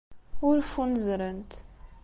Ur 0.47 0.57
ffunzrent. 0.67 1.51